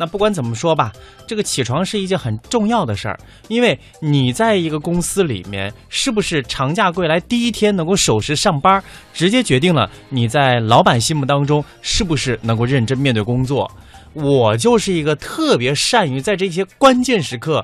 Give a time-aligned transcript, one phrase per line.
[0.00, 0.90] 那不管怎么说吧，
[1.26, 8.82] 这个起床是一件很重要的事儿，因为你在一个公司里面是不是长假归来第一天能够守时上班，
[9.12, 13.70] 直接决定了你在老板心目当中是不是能够认真面对工作。
[14.14, 17.62] 我就是一个特别善于在这些关键时刻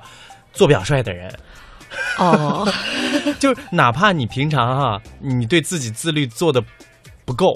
[0.53, 1.35] 做表率的人。
[2.19, 2.71] 哦，
[3.41, 6.63] 就是哪怕你平常哈、你对自己自律做的
[7.25, 7.55] 不够，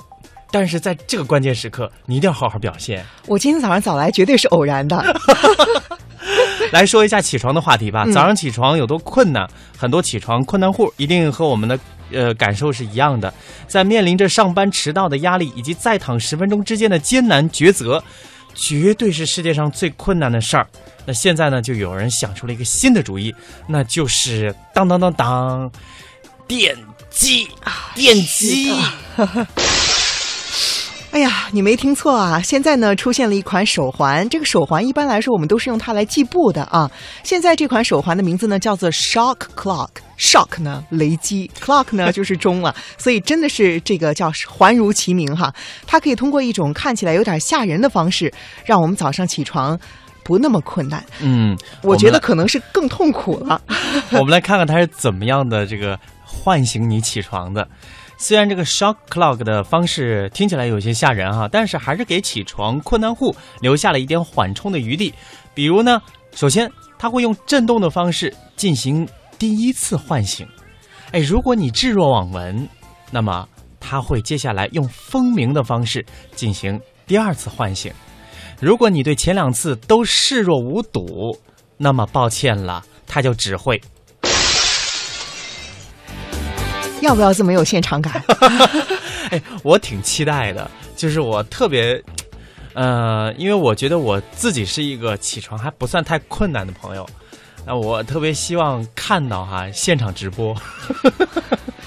[0.51, 3.05] 但是在这个关键时刻，你一定要好好表现。
[3.27, 5.03] 我今天早上早来绝对是偶然的。
[6.73, 8.05] 来说一下起床的话题吧。
[8.07, 9.49] 嗯早上起床有多困难？
[9.77, 11.79] 很多起床困难户一定和我们的
[12.13, 13.33] 呃感受是一样的，
[13.67, 18.03] 在面临着上班迟到的压力以及再躺十分钟之间的艰难抉择，
[18.55, 20.67] 绝对是世界上最困难的事儿。
[21.07, 23.35] 那现在呢，就有人想出了一个新的主意，
[23.67, 25.71] 那就是当当当当，
[26.47, 26.77] 电
[27.11, 27.49] 击，
[27.95, 28.73] 电击。
[31.13, 32.41] 哎呀，你没听错啊！
[32.41, 34.29] 现在呢，出现了一款手环。
[34.29, 36.89] 这个手环一般来说，我们都是用它来计步的啊。
[37.25, 39.89] 现在这款手环的名字呢，叫做 Shock Clock。
[40.17, 42.73] Shock 呢，雷击；Clock 呢，就是钟了。
[42.97, 45.53] 所以真的是这个叫环如其名哈。
[45.85, 48.33] 它可以通过一种看起来有点吓人的方式，
[48.65, 49.77] 让我们早上起床
[50.23, 51.05] 不那么困难。
[51.21, 53.61] 嗯，我觉得可能是更痛苦了。
[54.13, 57.67] 我们来看看它是怎么样的这个唤醒你起床的。
[58.23, 65.13] 虽然这个 shock clock 的方式听起来有些吓人哈，但是还是给起床困难户留下了一点缓冲的余地。
[65.55, 65.99] 比如呢，
[66.35, 70.47] 首先它会用震动的方式进行第一次唤醒。
[71.13, 72.69] 哎，如果你置若罔闻，
[73.11, 73.49] 那么
[73.81, 76.05] 它会接下来用蜂鸣的方式
[76.37, 77.91] 进行第二次唤醒。
[78.61, 81.35] 如果你对前两次都视若无睹，
[81.79, 83.81] 那么抱歉了，它就只会
[87.03, 88.23] 要不要这么有现场感？
[89.31, 92.03] 哎，我挺期待的，就是我特别，
[92.75, 97.09] 呃，因为我觉得我自己是一个起床还不算太困难的朋友，
[97.67, 100.55] 那我特别希望看到哈现场直播。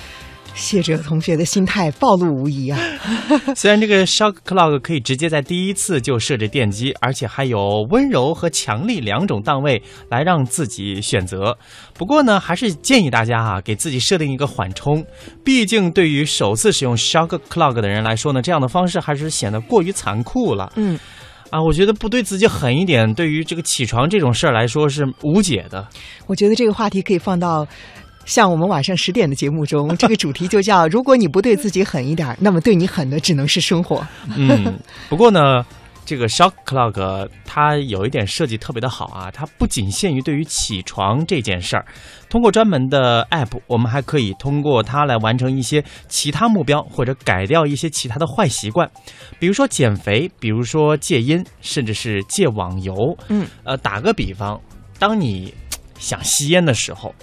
[0.56, 2.80] 谢哲同学的心态暴露无遗啊！
[3.56, 11.58] 虽然这个 shock clock 可以直接在第一次就设置电击，而且还有温柔和强力两种档位来让自己选择。
[11.94, 15.04] 不过呢，还是建议大家啊，给自己设定一个缓冲。
[15.44, 20.72] 毕竟对于首次使用 shock clock 的人来说呢，这样的方式还是显得过于残酷了。
[20.76, 20.98] 嗯，
[21.50, 25.88] 啊，我觉得不对自己狠一点，对于这个起床这种事儿来说是无解的。
[26.28, 27.68] 我觉得这个话题可以放到
[28.26, 34.06] 像我们晚上十点的节目中，这个主题就叫“如果你不对自己狠一点，那么对你狠的只能是生活。
[34.36, 34.80] 嗯，
[35.10, 35.66] 不过呢，
[36.06, 41.86] 这个 shock clock 它有一点设计特别的好啊，它不仅限于对于起床这件事儿，
[42.30, 48.90] 通过专门的 app，我们还可以通过它来完成一些其他目标，或者改掉一些其他的坏习惯，
[49.38, 52.96] 比如说减肥，比如说戒烟，甚至是戒网游。
[53.28, 54.60] 嗯，呃，打个比方，
[54.98, 55.54] 当你
[56.00, 57.14] 想吸烟的时候，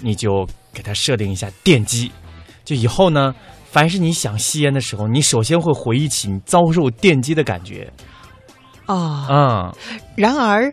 [0.00, 2.10] 你就给它设定一下电击，
[2.64, 3.34] 就以后呢。
[3.68, 7.92] 凡是你想吸烟的时候，你首先会回忆起你遭受电击的感觉。”
[8.86, 9.26] 啊。
[9.28, 9.74] 嗯，
[10.16, 10.72] 然而，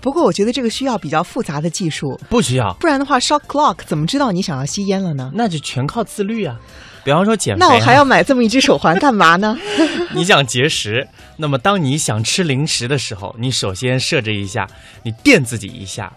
[0.00, 5.32] 不过我觉得这个需要比较复杂的技术，不需要，不然的话，shock clock 怎么知道你想要吸烟了呢？
[5.34, 6.56] 那就全靠自律啊。
[7.02, 9.58] 比方说减肥啊，那我还要买这么一只手环 干嘛呢？
[10.14, 14.68] 你想节食，那么当你想吃零食的时候，你首先设置一下，
[15.02, 16.12] 你电自己一下，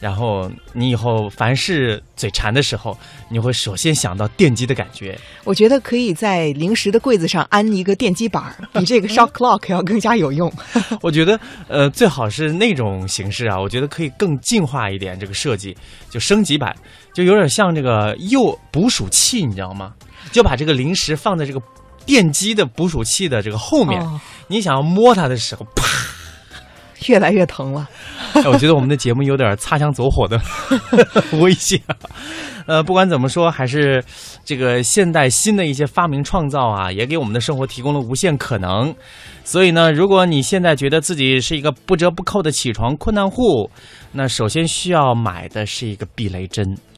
[0.00, 2.96] 然后你以后凡是嘴馋的时候，
[3.28, 5.16] 你会首先想到电击的感觉。
[5.44, 10.50] 我觉得可以在零食的柜子上安一个电击板儿，比这个 shock clock 要更加有用。
[11.02, 11.38] 我觉得，
[11.68, 15.76] 呃，最好是那种形式啊，我觉得可以更进化一点，这个设计
[16.08, 16.74] 就升级版，
[17.12, 19.92] 就有点像这个诱捕鼠器，你知道吗？
[20.32, 21.60] 就把这个零食放在这个
[22.06, 25.84] 电击的捕鼠器的这个后面，哦你想要摸它的时候，啪！
[27.06, 27.88] 越来越疼了。
[28.42, 30.40] 哎我觉得我们的节目有点擦枪走火的
[31.40, 31.80] 危险。
[32.66, 34.04] 呃，不管怎么说，还是
[34.44, 38.94] 这个现代新的一些发明创造啊，也给我们的生活提供了无限可能。
[39.42, 43.68] 所以呢，如果你现在觉得自己是一个不折不扣的起床困难户，
[44.12, 46.76] 那首先需要买的是一个避雷针。